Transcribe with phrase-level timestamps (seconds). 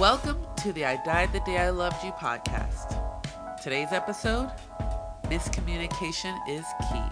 [0.00, 2.98] to the I Died the Day I Loved You podcast.
[3.62, 4.50] Today's episode
[5.24, 7.02] Miscommunication is Key.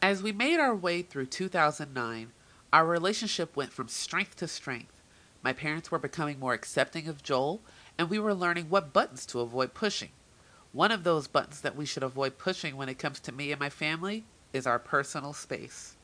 [0.00, 2.32] As we made our way through 2009,
[2.72, 5.02] our relationship went from strength to strength.
[5.42, 7.60] My parents were becoming more accepting of Joel,
[7.98, 10.12] and we were learning what buttons to avoid pushing.
[10.72, 13.60] One of those buttons that we should avoid pushing when it comes to me and
[13.60, 15.96] my family is our personal space.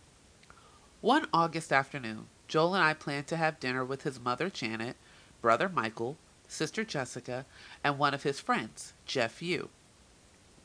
[1.00, 4.96] One August afternoon, Joel and I planned to have dinner with his mother, Janet,
[5.40, 6.16] brother Michael,
[6.46, 7.46] sister Jessica,
[7.82, 9.70] and one of his friends, Jeff Yu.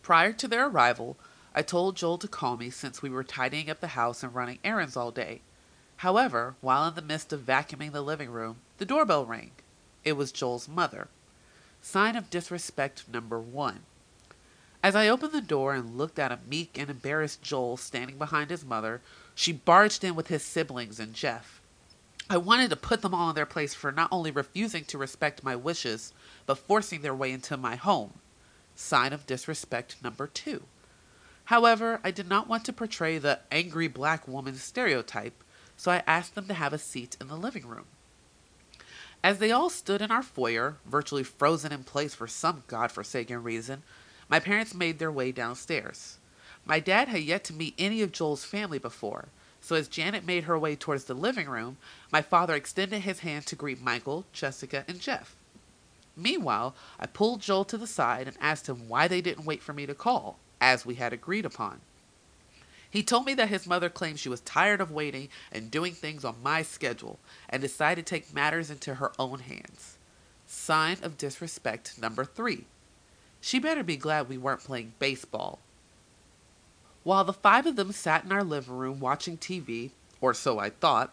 [0.02, 1.18] Prior to their arrival,
[1.56, 4.60] I told Joel to call me since we were tidying up the house and running
[4.64, 5.42] errands all day.
[5.98, 9.52] However, while in the midst of vacuuming the living room, the doorbell rang.
[10.04, 11.08] It was Joel's mother.
[11.82, 13.82] Sign of disrespect number one.
[14.82, 18.50] As I opened the door and looked at a meek and embarrassed Joel standing behind
[18.50, 19.02] his mother,
[19.36, 21.62] she barged in with his siblings and Jeff.
[22.32, 25.44] I wanted to put them all in their place for not only refusing to respect
[25.44, 26.14] my wishes,
[26.46, 28.20] but forcing their way into my home.
[28.76, 30.64] Sign of disrespect number two.
[31.46, 35.44] However, I did not want to portray the angry black woman stereotype,
[35.76, 37.86] so I asked them to have a seat in the living room.
[39.24, 43.82] As they all stood in our foyer, virtually frozen in place for some godforsaken reason,
[44.30, 46.20] my parents made their way downstairs.
[46.64, 49.30] My dad had yet to meet any of Joel's family before,
[49.70, 51.78] so as Janet made her way towards the living room,
[52.12, 55.36] my father extended his hand to greet Michael, Jessica, and Jeff.
[56.18, 59.74] Meanwhile, I pulled Joel to the side and asked him why they didn't wait for
[59.74, 61.82] me to call, as we had agreed upon.
[62.90, 66.26] He told me that his mother claimed she was tired of waiting and doing things
[66.26, 70.00] on my schedule and decided to take matters into her own hands.
[70.48, 72.66] Sign of disrespect number three.
[73.40, 75.60] She better be glad we weren't playing baseball.
[77.10, 79.90] While the five of them sat in our living room watching TV,
[80.22, 81.12] or so I thought,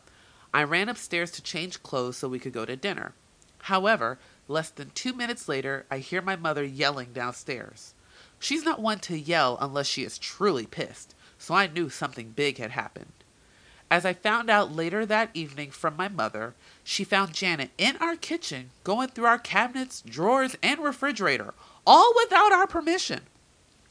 [0.52, 3.14] I ran upstairs to change clothes so we could go to dinner.
[3.60, 7.94] However, less than two minutes later, I hear my mother yelling downstairs.
[8.38, 12.58] She's not one to yell unless she is truly pissed, so I knew something big
[12.58, 13.14] had happened.
[13.90, 18.16] As I found out later that evening from my mother, she found Janet in our
[18.16, 21.54] kitchen going through our cabinets, drawers, and refrigerator,
[21.86, 23.22] all without our permission.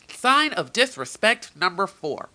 [0.10, 2.30] Sign of disrespect number four.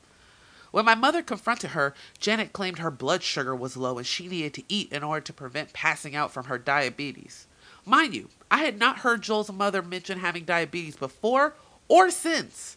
[0.70, 4.54] When my mother confronted her, Janet claimed her blood sugar was low and she needed
[4.54, 7.46] to eat in order to prevent passing out from her diabetes.
[7.84, 11.54] Mind you, I had not heard Joel's mother mention having diabetes before
[11.88, 12.76] or since.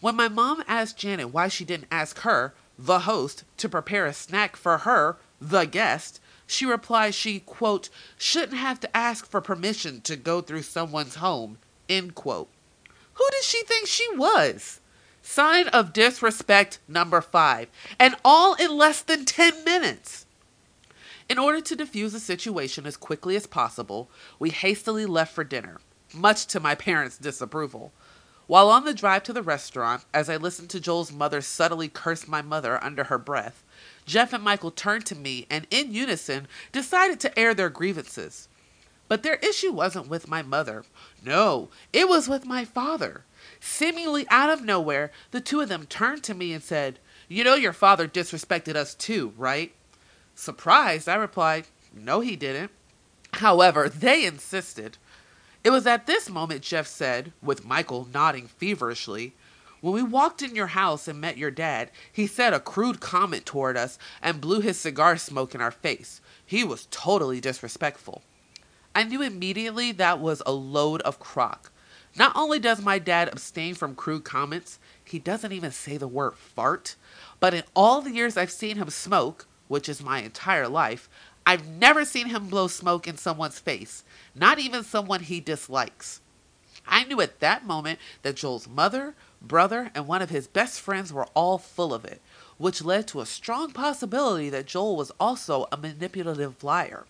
[0.00, 4.12] When my mom asked Janet why she didn't ask her, the host, to prepare a
[4.12, 10.00] snack for her, the guest, she replied she, quote, shouldn't have to ask for permission
[10.02, 11.58] to go through someone's home,
[11.88, 12.48] end quote.
[13.14, 14.80] Who did she think she was?
[15.22, 17.68] Sign of disrespect number five,
[17.98, 20.26] and all in less than 10 minutes.
[21.28, 25.80] In order to diffuse the situation as quickly as possible, we hastily left for dinner,
[26.12, 27.92] much to my parents' disapproval.
[28.48, 32.26] While on the drive to the restaurant, as I listened to Joel's mother subtly curse
[32.26, 33.62] my mother under her breath,
[34.04, 38.48] Jeff and Michael turned to me and, in unison, decided to air their grievances.
[39.08, 40.84] But their issue wasn't with my mother.
[41.24, 43.24] No, it was with my father.
[43.60, 47.54] Seemingly out of nowhere, the two of them turned to me and said, You know
[47.54, 49.72] your father disrespected us too, right?
[50.34, 52.72] Surprised, I replied, No, he didn't.
[53.34, 54.98] However, they insisted.
[55.62, 59.32] It was at this moment Jeff said, with Michael nodding feverishly,
[59.80, 63.46] When we walked in your house and met your dad, he said a crude comment
[63.46, 66.20] toward us and blew his cigar smoke in our face.
[66.44, 68.22] He was totally disrespectful.
[68.94, 71.72] I knew immediately that was a load of crock.
[72.14, 76.34] Not only does my dad abstain from crude comments, he doesn't even say the word
[76.34, 76.96] fart.
[77.40, 81.08] But in all the years I've seen him smoke, which is my entire life,
[81.46, 84.04] I've never seen him blow smoke in someone's face,
[84.34, 86.20] not even someone he dislikes.
[86.86, 91.12] I knew at that moment that Joel's mother, brother, and one of his best friends
[91.12, 92.20] were all full of it,
[92.58, 97.06] which led to a strong possibility that Joel was also a manipulative liar.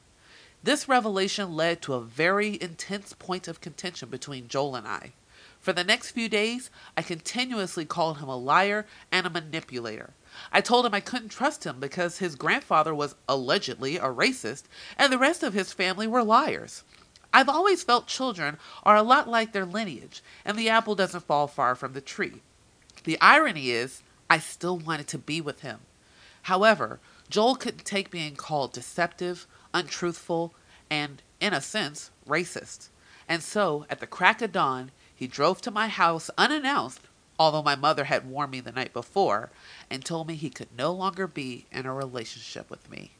[0.64, 5.12] This revelation led to a very intense point of contention between Joel and I.
[5.60, 10.10] For the next few days, I continuously called him a liar and a manipulator.
[10.52, 14.64] I told him I couldn't trust him because his grandfather was allegedly a racist
[14.96, 16.84] and the rest of his family were liars.
[17.32, 21.46] I've always felt children are a lot like their lineage, and the apple doesn't fall
[21.46, 22.42] far from the tree.
[23.04, 25.80] The irony is, I still wanted to be with him.
[26.42, 27.00] However,
[27.30, 30.54] Joel couldn't take being called deceptive, untruthful,
[30.90, 32.88] and, in a sense, racist.
[33.28, 37.00] And so, at the crack of dawn, he drove to my house unannounced,
[37.38, 39.50] although my mother had warned me the night before,
[39.90, 43.12] and told me he could no longer be in a relationship with me.